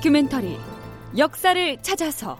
[0.00, 0.58] 다큐멘터리
[1.18, 2.38] 역사를 찾아서.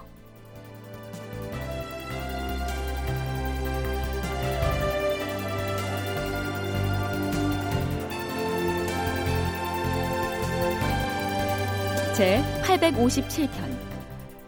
[12.17, 13.51] 제 857편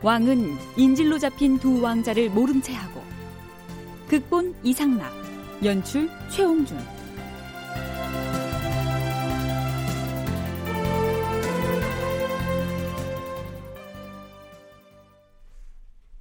[0.00, 3.02] 왕은 인질로 잡힌 두 왕자를 모른 채 하고
[4.08, 5.12] 극본 이상락
[5.62, 6.78] 연출 최홍준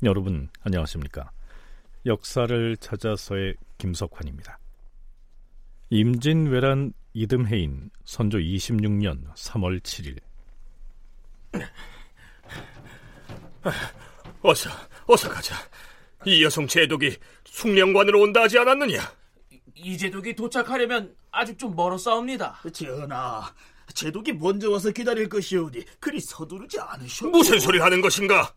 [0.04, 1.30] 여러분 안녕하십니까?
[2.08, 4.58] 역사를 찾아서의 김석환입니다.
[5.92, 10.18] 임진왜란 이듬해인 선조 26년 3월 7일
[14.42, 14.70] 어서
[15.06, 15.56] 어서 가자.
[16.26, 19.00] 이 여성 제독이 숭령관으로 온다 하지 않았느냐?
[19.76, 22.60] 이 제독이 도착하려면 아직 좀 멀었사옵니다.
[22.74, 23.54] 전하,
[23.94, 27.28] 제독이 먼저 와서 기다릴 것이오니 그리 서두르지 않으셔.
[27.28, 28.52] 무슨 소리 하는 것인가?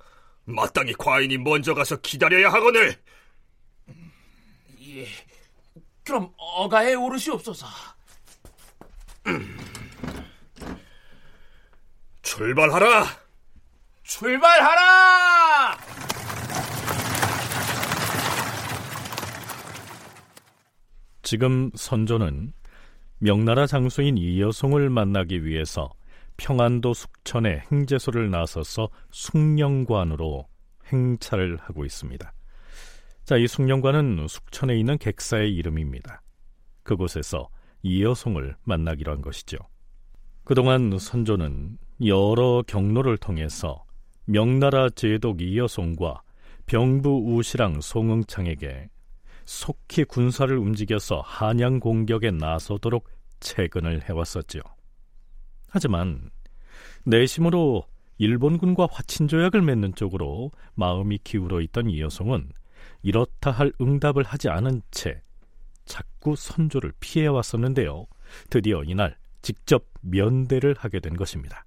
[0.44, 2.96] 마땅히 과인이 먼저 가서 기다려야 하거늘.
[4.80, 5.06] 예,
[6.04, 7.66] 그럼 어가에 오르시옵소서.
[12.22, 13.06] 출발하라.
[14.02, 15.78] 출발하라!
[21.22, 22.52] 지금 선조는
[23.18, 25.90] 명나라 장수인 이여송을 만나기 위해서
[26.36, 30.46] 평안도 숙천에 행제소를 나서서 숭령관으로
[30.92, 32.32] 행차를 하고 있습니다.
[33.24, 36.22] 자, 이 숭령관은 숙천에 있는 객사의 이름입니다.
[36.82, 37.48] 그곳에서
[37.82, 39.58] 이여송을 만나기로 한 것이죠.
[40.44, 43.84] 그동안 선조는 여러 경로를 통해서
[44.26, 46.22] 명나라 제독 이여송과
[46.66, 48.88] 병부 우시랑 송응창에게
[49.44, 53.08] 속히 군사를 움직여서 한양 공격에 나서도록
[53.40, 54.62] 채근을 해왔었지요.
[55.74, 56.30] 하지만
[57.04, 57.84] 내심으로
[58.18, 62.48] 일본군과 화친 조약을 맺는 쪽으로 마음이 기울어 있던 이여송은
[63.02, 65.20] 이렇다 할 응답을 하지 않은 채
[65.84, 68.06] 자꾸 선조를 피해 왔었는데요.
[68.50, 71.66] 드디어 이날 직접 면대를 하게 된 것입니다.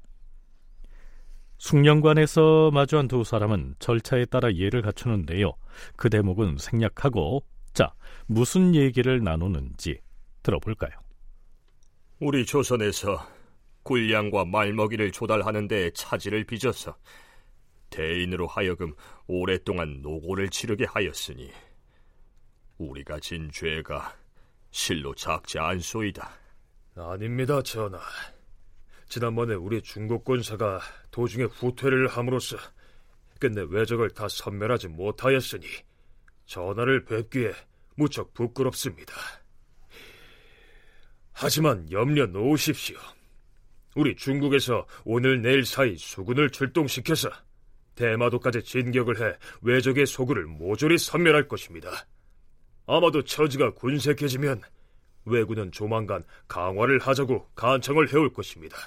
[1.58, 5.52] 숭령관에서 마주한 두 사람은 절차에 따라 예를 갖추는데요.
[5.98, 7.44] 그 대목은 생략하고
[7.74, 7.94] 자
[8.26, 10.00] 무슨 얘기를 나누는지
[10.44, 10.92] 들어볼까요?
[12.22, 13.37] 우리 조선에서
[13.88, 16.98] 굴량과 말먹이를 조달하는 데 차질을 빚어서
[17.90, 18.94] 대인으로 하여금
[19.28, 21.50] 오랫동안 노고를 치르게 하였으니
[22.78, 24.14] 우리가 진 죄가
[24.72, 26.30] 실로 작지 않소이다.
[26.98, 28.00] 아닙니다, 전하.
[29.08, 32.58] 지난번에 우리 중국 군사가 도중에 후퇴를 함으로써
[33.40, 35.66] 끝내 외적을 다 섬멸하지 못하였으니
[36.46, 37.54] 전하를 뵙기에
[37.96, 39.14] 무척 부끄럽습니다.
[41.32, 42.98] 하지만 염려 놓으십시오.
[43.98, 47.32] 우리 중국에서 오늘 내일 사이 수군을 출동시켜서
[47.96, 51.90] 대마도까지 진격을 해 외적의 소굴을 모조리 섬멸할 것입니다.
[52.86, 54.62] 아마도 처지가 군색해지면
[55.26, 58.78] 왜군은 조만간 강화를 하자고 간청을 해올 것입니다.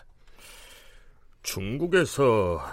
[1.42, 2.64] 중국에서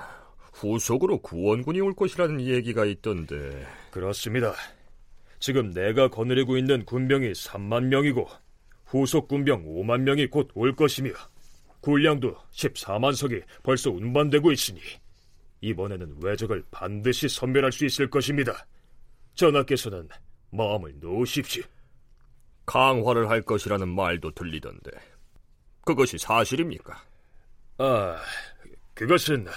[0.53, 4.53] 후속으로 구원군이 올 것이라는 얘기가 있던데 그렇습니다.
[5.39, 8.27] 지금 내가 거느리고 있는 군병이 3만 명이고
[8.85, 11.13] 후속 군병 5만 명이 곧 올 것이며
[11.81, 14.81] 군량도 14만 석이 벌써 운반되고 있으니
[15.61, 18.65] 이번에는 외적을 반드시 선멸할 수 있을 것입니다.
[19.35, 20.07] 전하께서는
[20.51, 21.63] 마음을 놓으십시오.
[22.65, 24.91] 강화를 할 것이라는 말도 들리던데
[25.85, 27.01] 그것이 사실입니까?
[27.77, 28.17] 아,
[28.93, 29.47] 그것은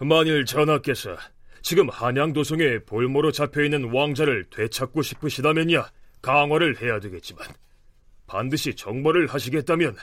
[0.00, 1.16] 만일 전하께서
[1.62, 5.90] 지금 한양도성에 볼모로 잡혀있는 왕자를 되찾고 싶으시다면야
[6.22, 7.46] 강화를 해야 되겠지만
[8.26, 9.96] 반드시 정벌을 하시겠다면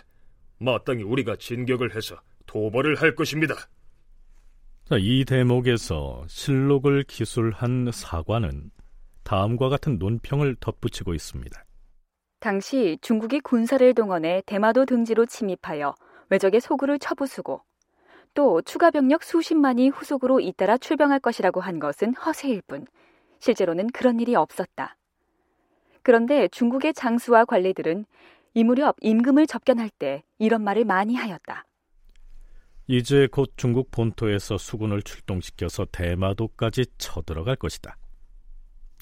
[0.59, 3.55] 마땅히 우리가 진격을 해서 도벌을 할 것입니다.
[4.85, 8.71] 자, 이 대목에서 실록을 기술한 사관은
[9.23, 11.63] 다음과 같은 논평을 덧붙이고 있습니다.
[12.39, 15.95] 당시 중국이 군사를 동원해 대마도 등지로 침입하여
[16.29, 17.61] 외적의 소굴을 쳐부수고
[18.33, 22.85] 또 추가 병력 수십만이 후속으로 잇따라 출병할 것이라고 한 것은 허세일 뿐
[23.39, 24.95] 실제로는 그런 일이 없었다.
[26.03, 28.05] 그런데 중국의 장수와 관리들은
[28.57, 31.63] 이 무렵 임금을 접견할 때 이런 말을 많이 하였다.
[32.87, 37.99] 이제 곧 중국 본토에서 수군을 출동시켜서 대마도까지 쳐들어갈 것이다.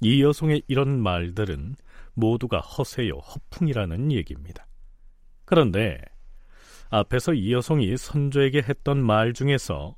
[0.01, 1.77] 이 여성의 이런 말들은
[2.15, 4.67] 모두가 허세요, 허풍이라는 얘기입니다.
[5.45, 6.01] 그런데
[6.89, 9.95] 앞에서 이 여성이 선조에게 했던 말 중에서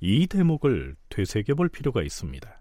[0.00, 2.60] 이 대목을 되새겨 볼 필요가 있습니다.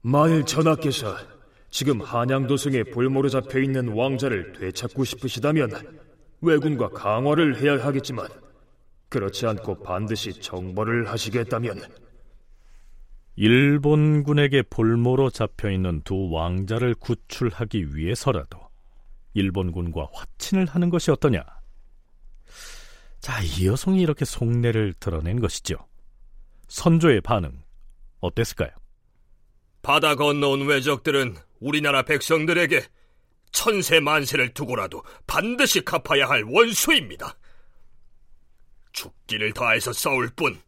[0.00, 1.39] 만일 전하께서
[1.70, 5.70] 지금 한양도성에 볼모로 잡혀 있는 왕자를 되찾고 싶으시다면
[6.40, 8.28] 왜군과 강화를 해야 하겠지만
[9.08, 11.80] 그렇지 않고 반드시 정벌을 하시겠다면
[13.36, 18.58] 일본군에게 볼모로 잡혀 있는 두 왕자를 구출하기 위해서라도
[19.34, 21.44] 일본군과 화친을 하는 것이 어떠냐?
[23.20, 25.76] 자, 이 여성이 이렇게 속내를 드러낸 것이죠.
[26.68, 27.62] 선조의 반응
[28.20, 28.70] 어땠을까요?
[29.82, 32.82] 바다 건너온 외적들은 우리나라 백성들에게
[33.52, 37.36] 천세 만세를 두고라도 반드시 갚아야 할 원수입니다.
[38.92, 40.60] 죽기를 다해서 싸울 뿐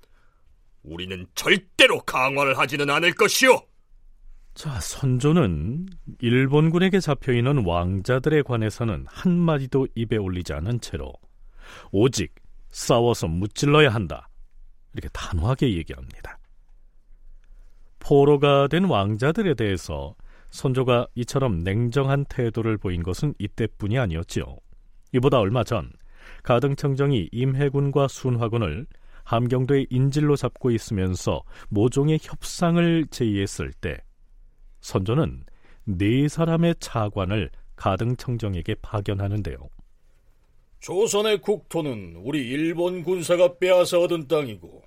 [0.82, 3.60] 우리는 절대로 강화를 하지는 않을 것이오.
[4.54, 5.88] 자, 선조는
[6.20, 11.12] 일본군에게 잡혀 있는 왕자들에 관해서는 한마디도 입에 올리지 않은 채로
[11.90, 12.34] 오직
[12.68, 14.28] 싸워서 무찔러야 한다.
[14.92, 16.38] 이렇게 단호하게 얘기합니다.
[17.98, 20.14] 포로가 된 왕자들에 대해서
[20.52, 24.44] 선조가 이처럼 냉정한 태도를 보인 것은 이때뿐이 아니었지요.
[25.12, 25.90] 이보다 얼마 전
[26.44, 28.86] 가등청정이 임해군과 순화군을
[29.24, 33.96] 함경도의 인질로 잡고 있으면서 모종의 협상을 제의했을 때
[34.80, 35.44] 선조는
[35.84, 39.56] 네 사람의 차관을 가등청정에게 파견하는데요.
[40.80, 44.82] 조선의 국토는 우리 일본 군사가 빼앗아 얻은 땅이고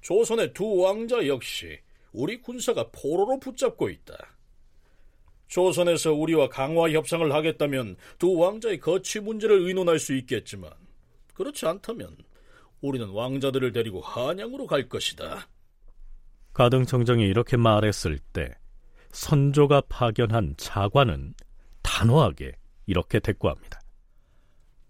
[0.00, 1.78] 조선의 두 왕자 역시
[2.12, 4.16] 우리 군사가 포로로 붙잡고 있다.
[5.54, 10.68] 조선에서 우리와 강화 협상을 하겠다면 두 왕자의 거취 문제를 의논할 수 있겠지만
[11.32, 12.16] 그렇지 않다면
[12.80, 15.46] 우리는 왕자들을 데리고 한양으로 갈 것이다.
[16.54, 18.50] 가등 청정이 이렇게 말했을 때
[19.12, 21.34] 선조가 파견한 차관은
[21.82, 22.56] 단호하게
[22.86, 23.80] 이렇게 대꾸합니다.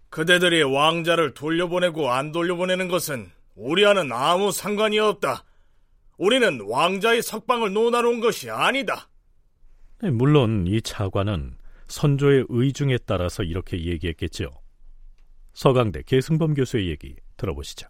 [0.09, 5.43] 그대들이 왕자를 돌려보내고 안 돌려보내는 것은 우리와는 아무 상관이 없다.
[6.17, 9.09] 우리는 왕자의 석방을 논하러 온 것이 아니다.
[10.01, 11.53] 네, 물론 이 차관은
[11.87, 14.49] 선조의 의중에 따라서 이렇게 얘기했겠죠.
[15.53, 17.87] 서강대 계승범 교수의 얘기 들어보시죠.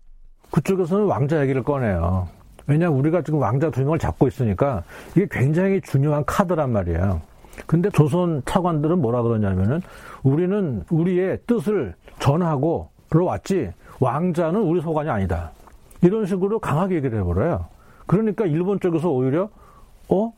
[0.52, 2.30] 그쪽에서는 왕자 얘기를 꺼내요.
[2.68, 4.84] 왜냐 우리가 지금 왕자 두 명을 잡고 있으니까
[5.16, 7.22] 이게 굉장히 중요한 카드란 말이에요.
[7.66, 9.82] 근데 조선 차관들은 뭐라 그러냐면은
[10.24, 15.52] 우리는 우리의 뜻을 전하고 들어왔지 왕자는 우리 소관이 아니다.
[16.02, 17.68] 이런 식으로 강하게 얘기를 해버려요.
[18.06, 19.50] 그러니까 일본 쪽에서 오히려
[20.10, 20.34] 어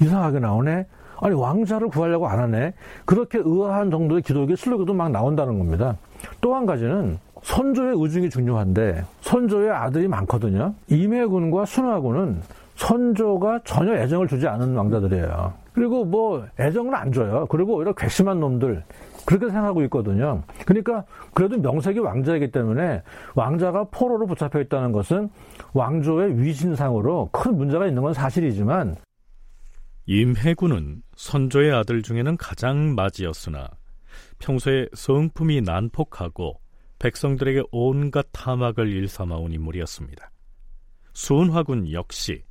[0.00, 0.86] 이상하게 나오네.
[1.20, 2.74] 아니 왕자를 구하려고 안 하네.
[3.04, 5.96] 그렇게 의아한 정도의 기독의 슬로건도 막 나온다는 겁니다.
[6.40, 10.74] 또 한 가지는 선조의 의중이 중요한데 선조의 아들이 많거든요.
[10.88, 12.40] 임해군과 순화군은
[12.76, 15.52] 선조가 전혀 애정을 주지 않은 왕자들이에요.
[15.74, 17.46] 그리고 뭐 애정을 안 줘요.
[17.50, 18.82] 그리고 오히려 괘씸한 놈들
[19.26, 20.42] 그렇게 생각하고 있거든요.
[20.66, 23.02] 그러니까 그래도 명색이 왕자이기 때문에
[23.34, 25.30] 왕자가 포로로 붙잡혀 있다는 것은
[25.72, 28.96] 왕조의 위신상으로 큰 문제가 있는 건 사실이지만
[30.06, 33.68] 임해군은 선조의 아들 중에는 가장 맞이었으나
[34.38, 36.60] 평소에 성품이 난폭하고
[36.98, 40.30] 백성들에게 온갖 탐악을 일삼아온 인물이었습니다.
[41.12, 42.42] 수은화군 역시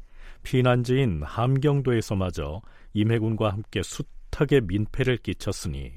[0.44, 2.62] 피난지인 함경도에서마저
[2.94, 5.94] 임해군과 함께 숱하게 민폐를 끼쳤으니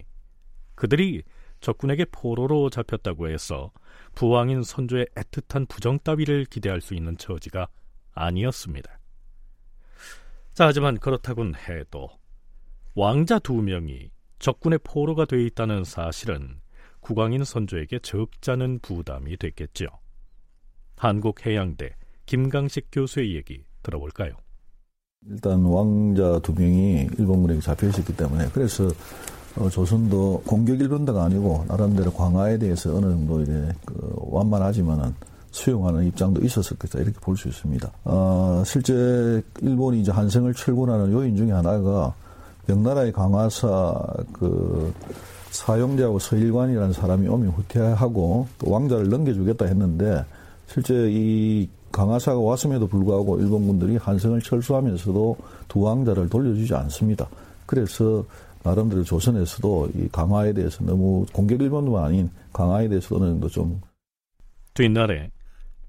[0.75, 1.23] 그들이
[1.61, 3.73] 적군에게 포로로 잡혔다고 해서
[4.15, 7.69] 부왕인 선조의 애틋한 부정 따위를 기대할 수 있는 처지가
[8.13, 8.99] 아니었습니다.
[10.57, 12.09] 자, 하지만 그렇다곤 해도
[12.95, 16.63] 왕자 두 명이 적군의 포로가 돼 있다는 사실은
[17.01, 19.85] 국왕인 선조에게 적잖은 부담이 됐겠죠.
[20.97, 21.91] 한국해양대
[22.25, 24.33] 김강식 교수의 얘기 들어볼까요?
[25.29, 28.89] 일단 왕자 두 명이 일본군에게 잡혀 있었기 때문에 그래서
[29.59, 35.15] 어, 조선도 공격 일본도가 아니고 나름대로 광화에 대해서 어느 정도 이제 그 완만하지만은
[35.57, 37.91] 수용하는 입장도 있었었겠다 이렇게 볼 수 있습니다.
[38.05, 42.15] 어, 실제 일본이 이제 한성을 철군하는 요인 중에 하나가
[42.67, 43.95] 명나라의 강화사
[44.33, 44.93] 그
[45.51, 50.25] 사용자하고 서일관이라는 사람이 오면 후퇴하고 또 왕자를 넘겨주겠다 했는데
[50.67, 55.37] 실제 이 강화사가 왔음에도 불구하고 일본군들이 한성을 철수하면서도
[55.69, 57.27] 두 왕자를 돌려주지 않습니다.
[57.65, 58.25] 그래서
[58.63, 63.81] 나름대로 조선에서도 이 강화에 대해서 너무 공격 일본도 아닌 강화에 대해서 어느 정도 좀
[64.75, 65.31] 뒷날에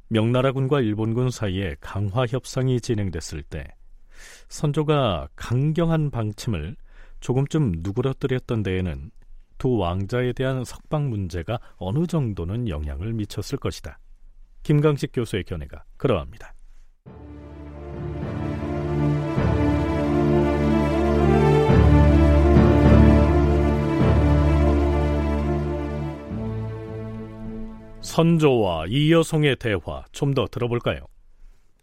[0.09, 3.65] 명나라군과 일본군 사이에 강화 협상이 진행됐을 때
[4.47, 6.75] 선조가 강경한 방침을
[7.19, 9.11] 조금쯤 누그러뜨렸던 데에는
[9.57, 13.99] 두 왕자에 대한 석방 문제가 어느 정도는 영향을 미쳤을 것이다.
[14.63, 16.53] 김강식 교수의 견해가 그러합니다.
[28.17, 31.05] 선조와 이여송의 대화 좀 더 들어볼까요?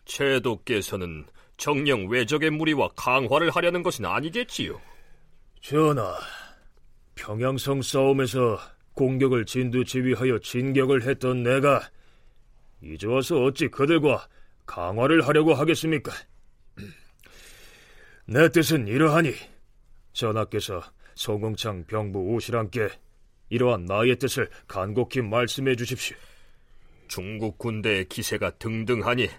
[0.04, 1.26] 제도께서는
[1.58, 4.80] 정령 외적의 무리와 강화를 하려는 것은 아니겠지요.
[5.60, 6.18] 전하,
[7.14, 8.58] 평양성 싸움에서
[8.94, 11.88] 공격을 진두 지휘하여 진격을 했던 내가
[12.82, 14.26] 이제 와서 어찌 그들과
[14.66, 16.10] 강화를 하려고 하겠습니까?
[18.26, 19.34] 내 뜻은 이러하니
[20.12, 20.82] 전하께서
[21.14, 22.88] 송응창 병부 우실함께
[23.54, 26.16] 이러한 나의 뜻을 간곡히 말씀해 주십시오.
[27.06, 29.30] 중국 군대의 기세가 등등하니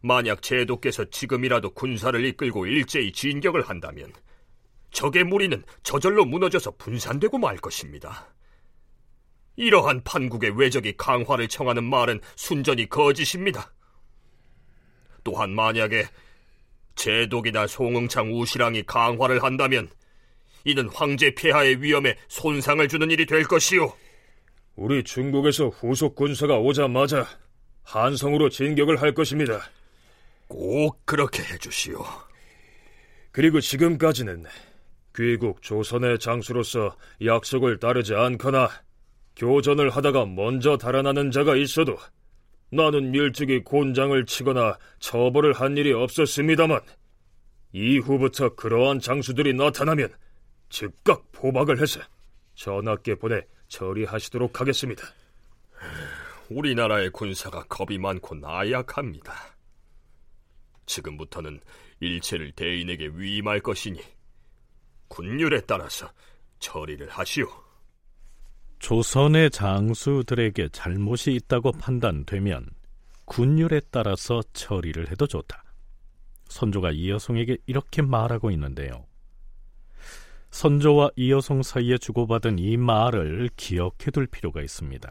[0.00, 4.12] 만약 제도께서 지금이라도 군사를 이끌고 일제히 진격을 한다면
[4.92, 8.32] 적의 무리는 저절로 무너져서 분산되고 말 것입니다.
[9.56, 13.72] 이러한 판국의 외적이 강화를 청하는 말은 순전히 거짓입니다.
[15.24, 16.06] 또한 만약에
[16.94, 19.90] 제독이나 송응창 우시랑이 강화를 한다면
[20.64, 23.92] 이는 황제 폐하의 위험에 손상을 주는 일이 될 것이요.
[24.76, 27.26] 우리 중국에서 후속 군사가 오자마자
[27.82, 29.60] 한성으로 진격을 할 것입니다.
[30.48, 32.04] 꼭 그렇게 해주시오.
[33.32, 34.44] 그리고 지금까지는
[35.14, 38.70] 귀국 조선의 장수로서 약속을 따르지 않거나
[39.36, 41.96] 교전을 하다가 먼저 달아나는 자가 있어도
[42.70, 46.80] 나는 일찍이 곤장을 치거나 처벌을 한 일이 없었습니다만
[47.72, 50.10] 이후부터 그러한 장수들이 나타나면
[50.72, 52.00] 즉각 포박을 해서
[52.54, 55.02] 전하께 보내 처리하시도록 하겠습니다.
[56.48, 59.34] 우리나라의 군사가 겁이 많고 나약합니다.
[60.86, 61.60] 지금부터는
[62.00, 64.00] 일체를 대인에게 위임할 것이니
[65.08, 66.10] 군율에 따라서
[66.58, 67.46] 처리를 하시오.
[68.78, 72.66] 조선의 장수들에게 잘못이 있다고 판단되면
[73.26, 75.62] 군율에 따라서 처리를 해도 좋다.
[76.48, 79.11] 선조가 이여송에게 이렇게 말하고 있는데요.
[80.52, 85.10] 선조와 이여송 사이에 주고받은 이 말을 기억해둘 필요가 있습니다.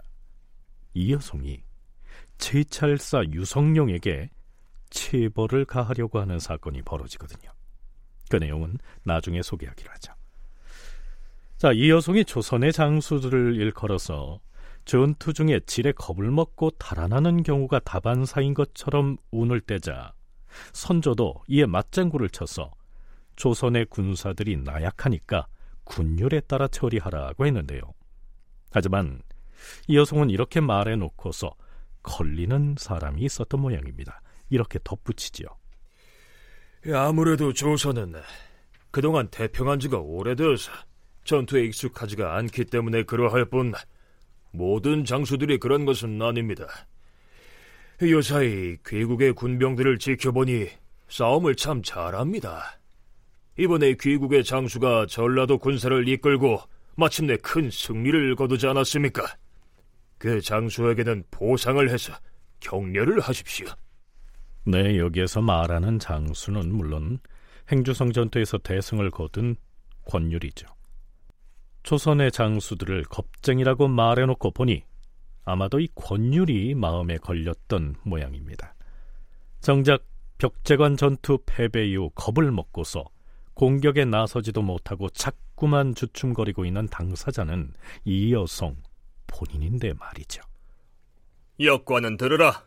[0.94, 1.64] 이여송이
[2.38, 4.30] 제찰사 유성룡에게
[4.92, 7.52] 체벌을 가하려고 하는 사건이 벌어지거든요.
[8.30, 10.14] 그 내용은 나중에 소개하기로 하죠.
[11.58, 14.40] 자, 이여송이 조선의 장수들을 일컬어서
[14.86, 20.14] 전투 중에 질에 겁을 먹고 달아나는 경우가 다반사인 것처럼 운을 떼자
[20.74, 22.72] 선조도 이에 맞장구를 쳐서
[23.42, 25.48] 조선의 군사들이 나약하니까
[25.84, 27.82] 군율에 따라 처리하라고 했는데요.
[28.70, 29.24] 하지만
[29.88, 31.56] 이여송은 이렇게 말해놓고서
[32.04, 34.22] 걸리는 사람이 있었던 모양입니다.
[34.52, 35.48] 이렇게 덧붙이지요.
[36.94, 38.14] 아무래도 조선은
[38.92, 40.72] 그동안 태평한 지가 오래되어서
[41.24, 43.74] 전투에 익숙하지가 않기 때문에 그러할 뿐
[44.52, 46.68] 모든 장수들이 그런 것은 아닙니다.
[48.04, 50.68] 요사이 귀국의 군병들을 지켜보니
[51.08, 52.81] 싸움을 참 잘합니다.
[53.58, 56.60] 이번에 귀국의 장수가 전라도 군사를 이끌고
[56.96, 59.24] 마침내 큰 승리를 거두지 않았습니까?
[60.18, 62.14] 그 장수에게는 보상을 해서
[62.60, 63.68] 격려를 하십시오.
[64.66, 67.20] 네, 여기에서 말하는 장수는 물론
[67.72, 69.56] 행주성 전투에서 대승을 거둔
[70.06, 70.68] 권율이죠.
[71.84, 74.84] 조선의 장수들을 겁쟁이라고 말해놓고 보니
[75.44, 78.76] 아마도 이 권율이 마음에 걸렸던 모양입니다.
[79.60, 80.06] 정작
[80.38, 83.06] 벽제관 전투 패배 이후 겁을 먹고서
[83.62, 87.72] 공격에 나서지도 못하고 자꾸만 주춤거리고 있는 당사자는
[88.06, 88.76] 이 여성
[89.28, 90.42] 본인인데 말이죠.
[91.60, 92.66] 역관은 들으라.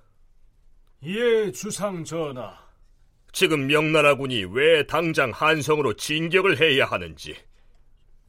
[1.03, 2.57] 예, 주상 전하.
[3.33, 7.35] 지금 명나라군이 왜 당장 한성으로 진격을 해야 하는지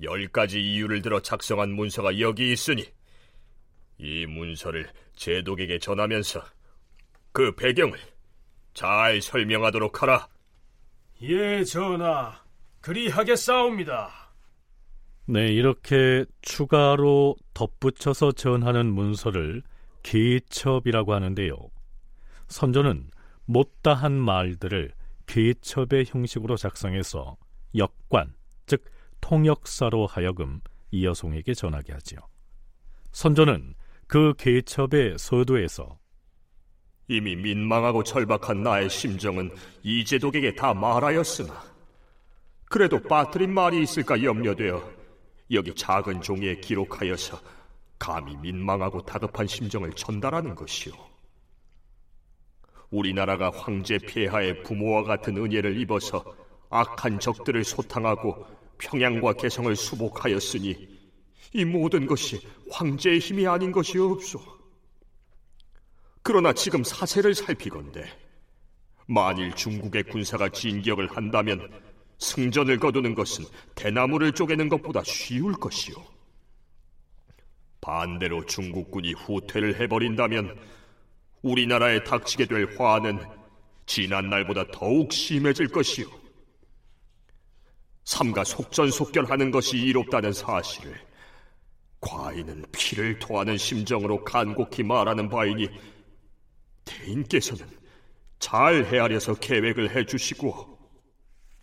[0.01, 2.83] 열 가지 이유를 들어 작성한 문서가 여기 있으니
[3.99, 6.43] 이 문서를 제독에게 전하면서
[7.31, 7.99] 그 배경을
[8.73, 10.27] 잘 설명하도록 하라.
[11.21, 12.44] 예, 전하.
[12.85, 14.11] 그리하겠사옵니다.
[15.25, 19.63] 네, 이렇게 추가로 덧붙여서 전하는 문서를
[20.03, 21.57] 개첩이라고 하는데요.
[22.47, 23.09] 선조는
[23.45, 24.91] 못다한 말들을
[25.25, 27.37] 개첩의 형식으로 작성해서
[27.75, 28.35] 역관,
[28.67, 28.85] 즉
[29.19, 30.61] 통역사로 하여금
[30.91, 32.19] 이여송에게 전하게 하지요.
[33.13, 33.73] 선조는
[34.05, 35.97] 그 개첩의 서두에서
[37.07, 39.49] 이미 민망하고 절박한 나의 심정은
[39.81, 41.74] 이제독에게 다 말하였으나
[42.75, 44.91] 그래도 빠뜨린 말이 있을까 염려되어
[45.51, 47.39] 여기 작은 종이에 기록하여서
[47.97, 50.91] 감히 민망하고 다급한 심정을 전달하는 것이오.
[52.89, 56.21] 우리나라가 황제 폐하의 부모와 같은 은혜를 입어서
[56.69, 58.45] 악한 적들을 소탕하고
[58.77, 60.99] 평양과 개성을 수복하였으니
[61.53, 64.41] 이 모든 것이 황제의 힘이 아닌 것이 없소.
[66.21, 68.05] 그러나 지금 사세를 살피건대
[69.07, 71.84] 만일 중국의 군사가 진격을 한다면
[72.17, 73.45] 승전을 거두는 것은
[73.75, 75.95] 대나무를 쪼개는 것보다 쉬울 것이오.
[77.81, 80.57] 반대로 중국군이 후퇴를 해버린다면
[81.41, 83.19] 우리나라에 닥치게 될 화는
[83.85, 86.07] 지난 날보다 더욱 심해질 것이오.
[88.05, 90.95] 삼가 속전속결하는 것이 이롭다는 사실을
[92.01, 95.67] 과인은 피를 토하는 심정으로 간곡히 말하는 바이니
[96.85, 97.67] 대인께서는
[98.39, 100.74] 잘 헤아려서 계획을 해주시고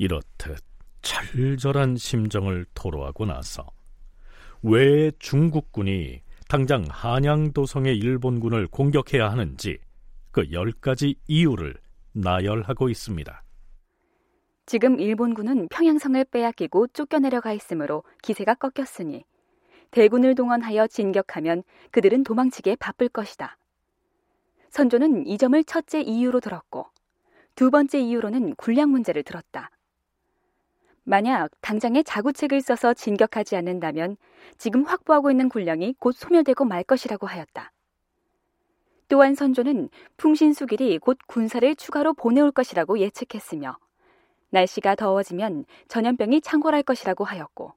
[0.02, 0.58] 이렇듯
[1.02, 3.68] 절절한 심정을 토로하고 나서
[4.60, 9.78] 왜 중국군이 당장 한양도성의 일본군을 공격해야 하는지
[10.32, 11.76] 그 열 가지 이유를
[12.14, 13.44] 나열하고 있습니다.
[14.66, 19.24] 지금 일본군은 평양성을 빼앗기고 쫓겨내려가 있으므로 기세가 꺾였으니
[19.92, 23.56] 대군을 동원하여 진격하면 그들은 도망치기에 바쁠 것이다.
[24.70, 26.86] 선조는 이 점을 첫째 이유로 들었고
[27.54, 29.70] 두 번째 이유로는 군량 문제를 들었다.
[31.04, 34.16] 만약 당장에 자구책을 써서 진격하지 않는다면
[34.56, 37.72] 지금 확보하고 있는 군량이 곧 소멸되고 말 것이라고 하였다.
[39.08, 43.76] 또한 선조는 풍신수길이 곧 군사를 추가로 보내올 것이라고 예측했으며
[44.50, 47.74] 날씨가 더워지면 전염병이 창궐할 것이라고 하였고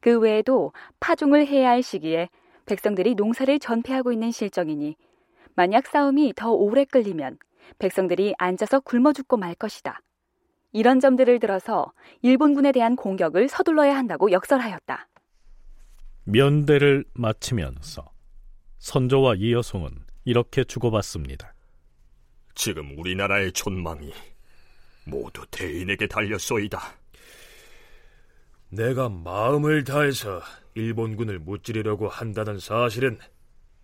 [0.00, 2.28] 그 외에도 파종을 해야 할 시기에
[2.66, 4.96] 백성들이 농사를 전폐하고 있는 실정이니
[5.54, 7.38] 만약 싸움이 더 오래 끌리면
[7.78, 10.00] 백성들이 앉아서 굶어 죽고 말 것이다.
[10.72, 15.08] 이런 점들을 들어서 일본군에 대한 공격을 서둘러야 한다고 역설하였다.
[16.24, 18.10] 면대를 마치면서
[18.78, 19.90] 선조와 이여송은
[20.24, 21.54] 이렇게 주고받습니다.
[22.54, 24.12] 지금 우리나라의 촌망이
[25.06, 26.80] 모두 대인에게 달렸소이다.
[28.70, 30.42] 내가 마음을 다해서
[30.74, 33.18] 일본군을 무찌르려고 한다는 사실은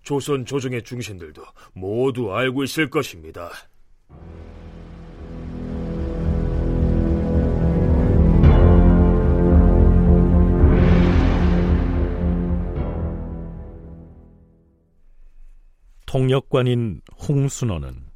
[0.02, 3.50] 조선 조정의 중신들도 모두 알고 있을 것입니다.
[16.14, 18.09] 통역관인 홍순호는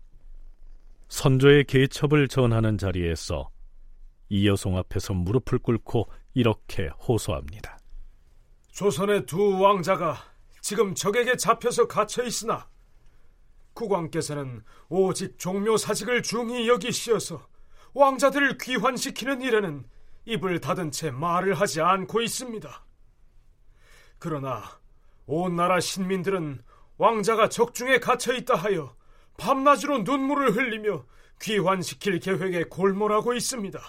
[1.08, 3.50] 선조의 계첩을 전하는 자리에서
[4.28, 7.76] 이여송 앞에서 무릎을 꿇고 이렇게 호소합니다.
[8.70, 10.16] 조선의 두 왕자가
[10.60, 12.68] 지금 적에게 잡혀서 갇혀 있으나
[13.72, 17.48] 국왕께서는 오직 종묘 사직을 중히 여기시어서
[17.94, 19.84] 왕자들을 귀환시키는 일에는
[20.24, 22.86] 입을 닫은 채 말을 하지 않고 있습니다.
[24.20, 24.62] 그러나
[25.26, 26.62] 온 나라 신민들은
[26.98, 28.94] 왕자가 적중에 갇혀 있다 하여
[29.36, 31.06] 밤낮으로 눈물을 흘리며
[31.40, 33.80] 귀환시킬 계획에 골몰하고 있습니다.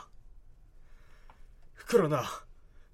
[1.88, 2.24] 그러나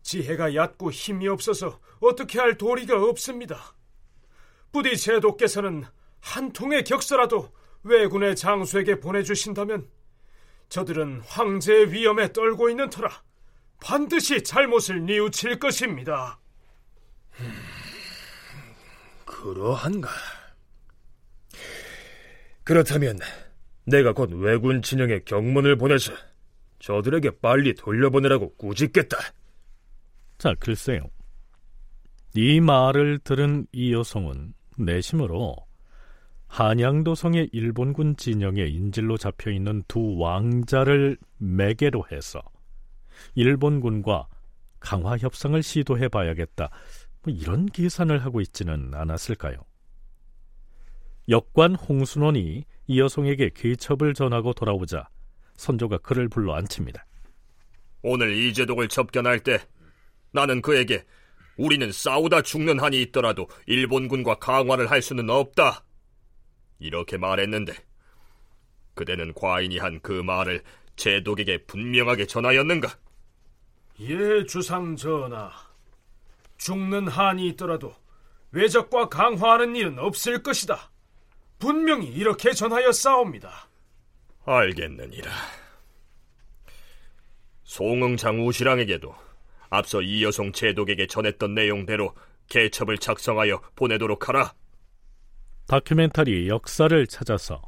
[0.01, 3.75] 지혜가 얕고 힘이 없어서 어떻게 할 도리가 없습니다.
[4.71, 5.85] 부디 제도께서는
[6.21, 9.89] 한 통의 격서라도 왜군의 장수에게 보내주신다면
[10.69, 13.09] 저들은 황제의 위험에 떨고 있는 터라
[13.79, 16.39] 반드시 잘못을 뉘우칠 것입니다.
[19.45, 20.09] 그러한가?
[22.63, 23.19] 그렇다면
[23.85, 26.13] 내가 곧 왜군 진영에 경문을 보내서
[26.79, 29.17] 저들에게 빨리 돌려보내라고 꾸짖겠다.
[30.39, 31.11] 자, 글쎄요.
[32.33, 35.55] 이 말을 들은 이 여성은 내심으로
[36.47, 42.41] 한양도성의 일본군 진영에 인질로 잡혀 있는 두 왕자를 매개로 해서
[43.35, 44.27] 일본군과
[44.79, 46.71] 강화 협상을 시도해 봐야겠다.
[47.25, 49.57] 뭐 이런 계산을 하고 있지는 않았을까요?
[51.27, 55.09] 역관 홍순원이 이여송에게 계첩을 전하고 돌아오자
[55.57, 57.03] 선조가 그를 불러 앉힙니다.
[58.03, 59.59] 오늘 이재독을 접견할 때
[60.31, 61.03] 나는 그에게
[61.57, 65.83] 우리는 싸우다 죽는 한이 있더라도 일본군과 강화를 할 수는 없다.
[66.77, 67.73] 이렇게 말했는데
[68.93, 70.61] 그대는 과인이 한 그 말을
[70.95, 72.89] 제독에게 분명하게 전하였는가?
[74.01, 75.51] 예, 주상 전하.
[76.57, 77.93] 죽는 한이 있더라도
[78.51, 80.91] 외적과 강화하는 일은 없을 것이다.
[81.59, 83.69] 분명히 이렇게 전하여 싸웁니다.
[84.45, 85.31] 알겠느니라.
[87.63, 89.15] 송응장 우시랑에게도
[89.69, 92.13] 앞서 이 여송 제독에게 전했던 내용대로
[92.47, 94.53] 개첩을 작성하여 보내도록 하라.
[95.67, 97.61] 다큐멘터리 역사를 찾아서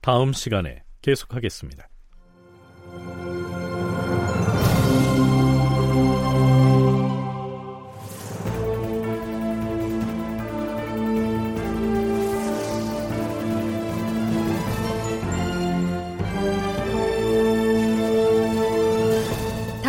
[0.00, 1.88] 다음 시간에 계속하겠습니다.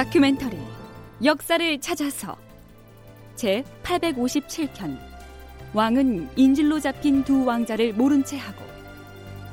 [0.07, 0.57] 다큐멘터리
[1.25, 2.37] 역사를 찾아서
[3.35, 4.97] 제 857편
[5.73, 8.63] 왕은 인질로 잡힌 두 왕자를 모른 채 하고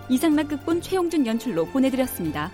[0.09, 2.53] 이상락 극본 최용준 연출로 보내드렸습니다.